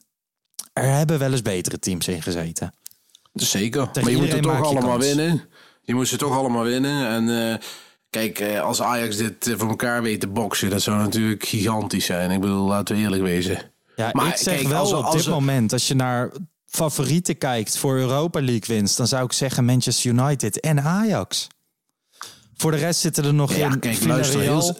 [0.72, 2.74] er hebben wel eens betere teams in gezeten.
[3.32, 3.90] Zeker.
[3.90, 5.04] Tegen maar je moet iedereen toch allemaal kans.
[5.06, 5.44] winnen.
[5.82, 7.08] Je moet ze toch allemaal winnen.
[7.08, 7.58] En eh,
[8.10, 12.30] kijk, eh, als Ajax dit voor elkaar weet te boksen, dat zou natuurlijk gigantisch zijn.
[12.30, 13.71] Ik bedoel, laten we eerlijk wezen.
[13.96, 16.30] Ja, Maar ik zeg kijk, wel als op als dit moment, als je naar
[16.66, 21.46] favorieten kijkt voor Europa League winst, dan zou ik zeggen Manchester United en Ajax.
[22.56, 24.76] Voor de rest zitten er nog Ja, in kijk, Villarreal, heel-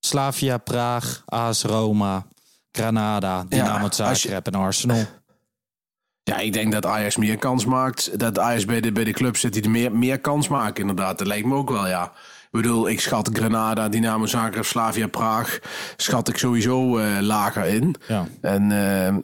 [0.00, 2.26] Slavia Praag, AS Roma,
[2.72, 5.04] Granada, Dynamo je- Zagreb en Arsenal.
[6.22, 8.18] Ja, ik denk dat Ajax meer kans maakt.
[8.18, 11.18] Dat Ajax bij de, bij de club zit die er meer, meer kans maken, inderdaad.
[11.18, 12.12] Dat lijkt me ook wel, ja.
[12.52, 15.58] Ik bedoel, ik schat Granada, Dynamo Zagreb, Slavia Praag...
[15.96, 17.94] schat ik sowieso eh, lager in.
[18.08, 18.26] Ja.
[18.40, 19.16] En eh,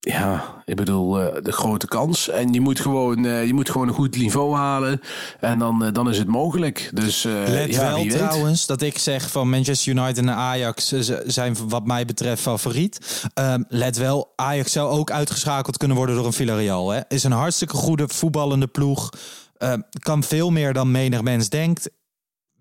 [0.00, 2.28] ja, ik bedoel, eh, de grote kans.
[2.28, 5.00] En je moet gewoon, eh, je moet gewoon een goed niveau halen.
[5.40, 6.90] En dan, dan is het mogelijk.
[6.94, 8.10] Dus Let ja, wel weet.
[8.10, 10.88] trouwens dat ik zeg van Manchester United en Ajax
[11.26, 13.26] zijn wat mij betreft favoriet.
[13.34, 16.90] Ehm, let wel, Ajax zou ook uitgeschakeld kunnen worden door een Villarreal.
[16.90, 17.00] Hè.
[17.08, 19.10] Is een hartstikke goede voetballende ploeg.
[19.58, 21.90] Ehm, kan veel meer dan menig mens denkt.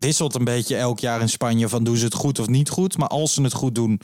[0.03, 2.97] Wisselt een beetje elk jaar in Spanje van doen ze het goed of niet goed.
[2.97, 3.99] Maar als ze het goed doen,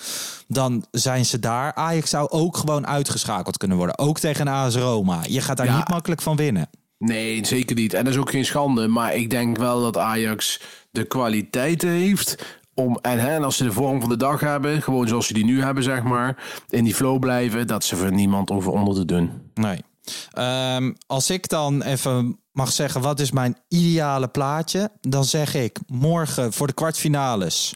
[0.48, 1.74] dan zijn ze daar.
[1.74, 3.98] Ajax zou ook gewoon uitgeschakeld kunnen worden.
[3.98, 5.20] Ook tegen AS Roma.
[5.28, 5.78] Je gaat daar Ja.
[5.78, 6.70] niet makkelijk van winnen.
[6.98, 7.94] Nee, zeker niet.
[7.94, 8.88] En dat is ook geen schande.
[8.88, 12.58] Maar ik denk wel dat Ajax de kwaliteiten heeft.
[12.74, 15.34] Om, en, hè, en als ze de vorm van de dag hebben, gewoon zoals ze
[15.34, 16.44] die nu hebben, zeg maar.
[16.70, 19.32] In die flow blijven, dat ze voor niemand over onder te doen.
[19.54, 19.84] Nee.
[20.32, 24.92] Ehm, als ik dan even mag zeggen, wat is mijn ideale plaatje?
[25.02, 27.74] Dan zeg ik morgen voor de kwartfinales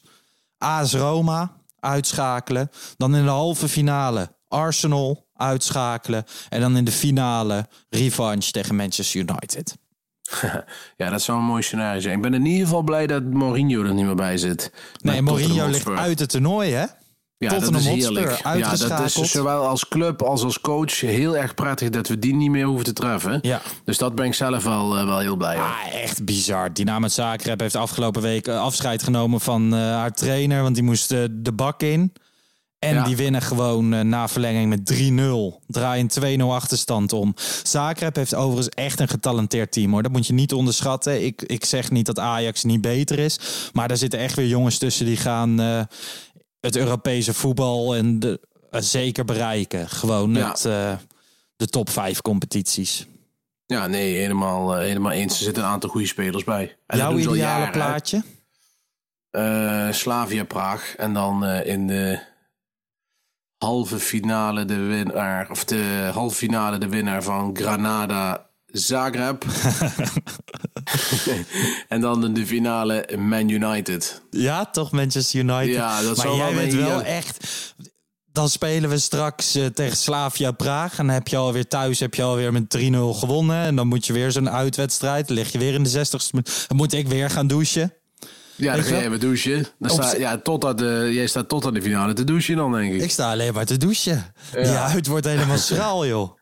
[0.58, 2.70] AS Roma uitschakelen.
[2.98, 6.26] Dan in de halve finale Arsenal uitschakelen.
[6.50, 9.76] En dan in de finale revanche tegen Manchester United.
[10.98, 12.16] Ja, dat zou een mooi scenario zijn.
[12.16, 14.72] Ik ben in ieder geval blij dat Mourinho er niet meer bij zit.
[15.02, 16.86] Nee, Mourinho ligt uit het toernooi, hè?
[17.44, 18.42] Ja, dat Tottenham is Hotspur, heerlijk.
[18.60, 22.36] Ja, dat is zowel als club als als coach heel erg prettig dat we die
[22.36, 23.40] niet meer hoeven te treffen.
[23.42, 23.62] Ja.
[23.86, 25.58] Dus dat ben ik zelf wel, eh, wel heel blij.
[25.58, 26.74] Ah, echt bizar.
[26.74, 31.10] Dynamo Zagreb heeft afgelopen week eh, afscheid genomen van eh, haar trainer, want die moest
[31.10, 32.14] de bak in.
[32.80, 33.04] En Ja.
[33.04, 35.62] die winnen gewoon na verlenging met 3-0.
[35.68, 37.34] Draaien 2-0 achterstand om.
[37.64, 40.04] Zagreb heeft overigens echt een getalenteerd team hoor.
[40.04, 41.26] Dat moet je niet onderschatten.
[41.26, 43.40] Ik, ik zeg niet dat Ajax niet beter is.
[43.74, 45.60] Maar daar zitten echt weer jongens tussen die gaan
[46.64, 48.40] het Europese voetbal en de,
[48.72, 49.90] eh, zeker bereiken.
[49.90, 50.50] Gewoon Ja.
[50.50, 50.98] het, eh,
[51.56, 53.08] de top 5 competities.
[53.66, 55.38] Ja, nee, helemaal, eh, helemaal eens.
[55.38, 56.78] Er zitten een aantal goede spelers bij.
[56.88, 58.24] En Jouw ideale plaatje?
[59.92, 60.96] Slavia Praag.
[60.96, 62.20] En dan in de
[63.58, 69.46] halve finale de winnaar, of de halve finale de winnaar van Granada Zagreb.
[71.90, 74.22] en dan in de finale Man United.
[74.30, 75.76] Ja, toch Manchester United.
[75.76, 77.06] Ja, dat maar zou jij wel bent mee, wel ja.
[77.06, 77.46] echt.
[78.32, 80.98] Dan spelen we straks eh, tegen Slavia Praag.
[80.98, 83.66] En dan heb je alweer thuis heb je alweer met 3-0 gewonnen.
[83.66, 85.28] En dan moet je weer zo'n uitwedstrijd.
[85.28, 86.30] Dan lig je weer in de 60ste.
[86.32, 86.66] minuut.
[86.68, 87.94] Dan moet ik weer gaan douchen.
[88.56, 89.66] Ja, dan ga je even douchen.
[89.80, 92.94] Dan sta, ja, totdat de, jij staat tot aan de finale te douchen dan, denk
[92.94, 93.02] ik.
[93.02, 94.34] Ik sta alleen maar te douchen.
[94.52, 96.42] Die huid wordt helemaal schraal, joh.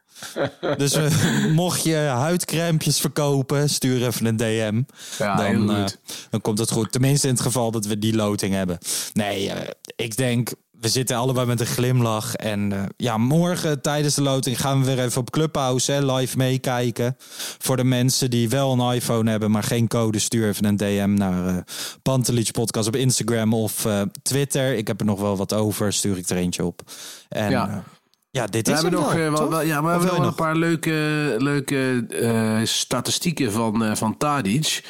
[0.78, 0.98] Dus
[1.54, 4.82] mocht je huidcrèmpjes verkopen, stuur even een DM.
[5.18, 5.86] Ja, dan, eh,
[6.30, 6.92] dan komt het goed.
[6.92, 8.78] Tenminste in het geval dat we die loting hebben.
[9.14, 12.36] Nee, eh, ik denk, we zitten allebei met een glimlach.
[12.36, 16.38] En eh, ja, morgen tijdens de loting gaan we weer even op Clubhouse hè, live
[16.38, 17.18] meekijken.
[17.58, 21.14] Voor de mensen die wel een iPhone hebben, maar geen code, stuur even een DM
[21.14, 21.56] naar eh
[22.02, 23.88] Pantelich Podcast op Instagram of
[24.22, 24.76] Twitter.
[24.76, 26.82] Ik heb er nog wel wat over, stuur ik er eentje op.
[27.30, 27.84] En Ja.
[28.32, 30.56] Ja, dit We is hebben nog, wel, eh, wel, ja, maar we hebben een paar
[30.56, 34.84] leuke, leuke eh, statistieken van, eh van Tadic.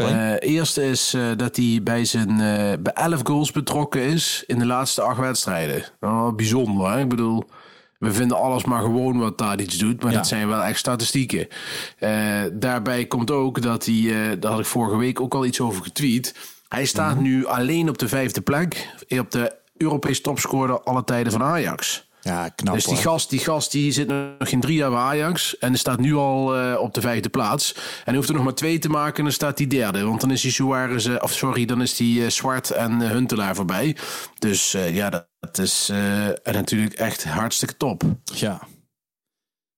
[0.00, 0.10] Oké.
[0.10, 2.36] Eh, eerst is dat hij bij zijn
[2.82, 5.84] bij 11 goals betrokken is in de laatste acht wedstrijden.
[6.00, 7.00] Nou, bijzonder, hè?
[7.00, 7.44] Ik bedoel,
[7.98, 10.16] we vinden alles maar gewoon wat Tadic doet, maar Ja.
[10.18, 11.48] dat zijn wel echt statistieken.
[12.52, 16.34] Daarbij komt ook dat hij, daar had ik vorige week ook al iets over getweet.
[16.68, 17.22] Hij staat Mhm.
[17.22, 22.05] nu alleen op de vijfde plek op de Europees topscorer alle tijden van Ajax.
[22.26, 23.02] Ja, knap Dus die hoor.
[23.02, 25.58] gast, die gast die zit nog geen drie jaar bij Ajax.
[25.58, 27.74] En staat nu al eh, op de vijfde plaats.
[27.74, 30.02] En hij hoeft er nog maar twee te maken en dan staat hij derde.
[30.04, 33.54] Want dan is die Suarez, eh, of sorry, dan is die eh, Zwart en Huntelaar
[33.54, 33.96] voorbij.
[34.38, 35.90] Dus ja, dat, dat is
[36.44, 38.02] natuurlijk echt hartstikke top.
[38.24, 38.60] Ja.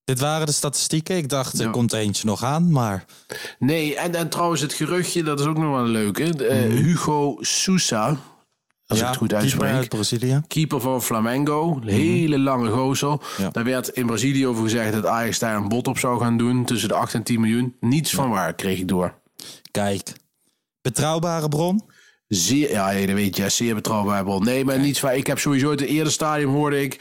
[0.05, 1.17] Dit waren de statistieken.
[1.17, 1.71] Ik dacht, er Ja.
[1.71, 3.05] komt eentje nog aan, maar...
[3.59, 6.47] Nee, en, en trouwens het geruchtje, dat is ook nog wel een leuke.
[6.47, 8.17] Eh, Hugo Sousa,
[8.89, 9.73] als ik het goed keeper uitspreek.
[9.73, 10.41] uit Brazilië.
[10.47, 11.81] Keeper van Flamengo.
[11.85, 13.19] Hele lange gozer.
[13.39, 13.51] Ja.
[13.51, 16.65] Daar werd in Brazilië over gezegd dat Ajax daar een bod op zou gaan doen.
[16.65, 17.77] Tussen de 8 en 10 miljoen.
[17.81, 19.15] Niets van waar, kreeg ik door.
[19.71, 20.13] Kijk,
[20.83, 21.83] betrouwbare bron.
[22.29, 24.45] Zeer, ja, dat weet je, zeer betrouwbaar bron.
[24.45, 25.17] Nee, maar niets waar.
[25.17, 27.01] Ik heb sowieso het eerste stadium hoorde ik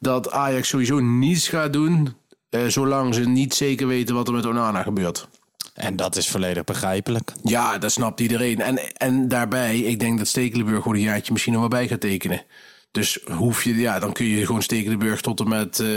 [0.00, 2.14] dat Ajax sowieso niets gaat doen.
[2.50, 5.28] eh, zolang ze niet zeker weten wat er met Onana gebeurt.
[5.78, 7.32] En dat is volledig begrijpelijk.
[7.42, 8.60] Ja, dat snapt iedereen.
[8.60, 12.00] En, en daarbij, ik denk dat Stekelenburg gewoon een jaartje misschien nog wel bij gaat
[12.00, 12.42] tekenen.
[12.90, 15.88] Dus hoef je, ja, dan kun je gewoon Stekelenburg tot en met eh,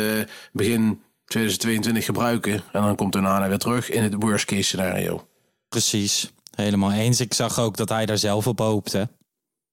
[0.52, 2.54] begin 2022 gebruiken.
[2.54, 5.28] En dan komt Onana weer terug in het worst case scenario.
[5.70, 7.20] Precies, helemaal eens.
[7.20, 9.10] Ik zag ook dat hij daar zelf op hoopte.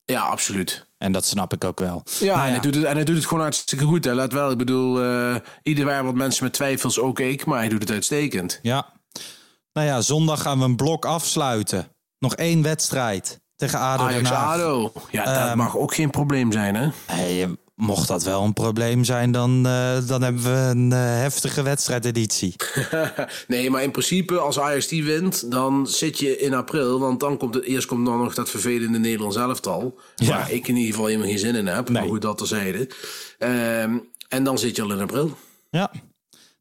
[0.05, 0.87] Ja, absoluut.
[0.99, 2.03] En dat snap ik ook wel.
[2.21, 4.05] Ja, Nou En, hij doet het, en hij doet het gewoon hartstikke goed.
[4.05, 4.15] Hè.
[4.15, 7.69] Laat wel, ik bedoel, eh ieder waren wat mensen met twijfels, ook ik, maar hij
[7.69, 8.59] doet het uitstekend.
[8.63, 8.97] Ja.
[9.79, 11.89] Nou ja, zondag gaan we een blok afsluiten.
[12.19, 14.31] Nog één wedstrijd tegen ADO Ajax.
[14.31, 14.93] ADO.
[15.11, 16.89] Ja, dat Ehm, mag ook geen probleem zijn, hè?
[17.07, 21.63] Hey, mocht dat wel een probleem zijn, dan, eh, dan hebben we een eh, heftige
[21.63, 22.55] wedstrijdeditie.
[23.49, 27.01] nee, maar in principe, als Ajax die wint, dan zit je in april.
[27.01, 29.99] Want dan komt het, eerst komt dan nog dat vervelende Nederlands elftal.
[30.17, 30.29] Ja.
[30.29, 31.89] Waar ik in ieder geval helemaal geen zin in heb.
[31.91, 32.91] Maar goed, dat terzijde.
[33.39, 35.37] Ehm en dan zit je al in april.
[35.71, 35.91] Ja.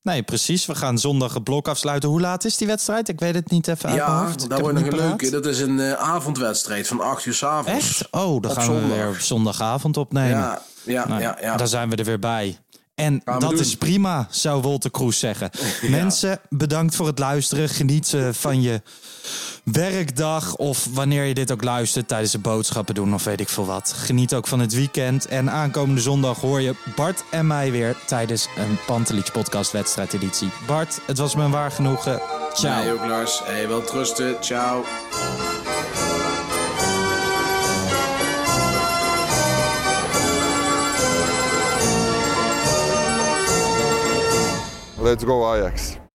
[0.08, 0.66] Nee, precies.
[0.66, 2.10] We gaan zondag het blok afsluiten.
[2.10, 3.10] Hoe laat is die wedstrijd?
[3.10, 5.30] Ik weet het niet even uit Ja, daar heb wordt nog een leuke.
[5.30, 7.88] Dat is een eh, avondwedstrijd van 8 uur s'avonds.
[7.88, 8.08] Echt?
[8.12, 10.30] Oh, dan Op gaan we weer op zondagavond opnemen.
[10.30, 11.58] Ja, ja, Nou, ja, ja.
[11.58, 12.58] Dan zijn we er weer bij.
[12.98, 13.60] En dat doen.
[13.60, 15.50] is prima, zou Wolter Kroes zeggen.
[15.82, 17.70] Mensen, bedankt voor het luisteren.
[17.70, 18.82] Geniet eh, van je
[19.64, 23.66] werkdag of wanneer je dit ook luistert tijdens de boodschappen doen of weet ik veel
[23.66, 23.94] wat.
[23.98, 25.26] Geniet ook van het weekend.
[25.26, 30.50] En aankomende zondag hoor je Bart en mij weer tijdens een Pantelich podcast wedstrijdeditie.
[30.68, 32.22] Bart, het was me een waar genoegen.
[32.54, 32.84] Ciao.
[32.84, 33.42] Jij ook, Lars.
[33.44, 34.36] Hey, wel trusten.
[34.42, 34.84] Ciao.
[45.08, 46.07] Let's go Ajax.